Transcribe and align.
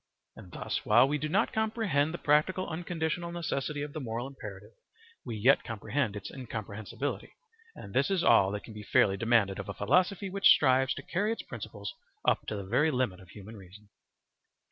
And 0.35 0.51
thus 0.51 0.83
while 0.83 1.07
we 1.07 1.19
do 1.19 1.29
not 1.29 1.53
comprehend 1.53 2.11
the 2.11 2.17
practical 2.17 2.67
unconditional 2.67 3.31
necessity 3.31 3.83
of 3.83 3.93
the 3.93 3.99
moral 3.99 4.25
imperative, 4.25 4.71
we 5.23 5.35
yet 5.35 5.63
comprehend 5.63 6.15
its 6.15 6.31
incomprehensibility, 6.33 7.33
and 7.75 7.93
this 7.93 8.09
is 8.09 8.23
all 8.23 8.49
that 8.53 8.63
can 8.63 8.73
be 8.73 8.81
fairly 8.81 9.15
demanded 9.15 9.59
of 9.59 9.69
a 9.69 9.75
philosophy 9.75 10.27
which 10.27 10.49
strives 10.49 10.95
to 10.95 11.03
carry 11.03 11.31
its 11.31 11.43
principles 11.43 11.93
up 12.27 12.47
to 12.47 12.55
the 12.55 12.65
very 12.65 12.89
limit 12.89 13.19
of 13.19 13.29
human 13.29 13.55
reason. 13.55 13.89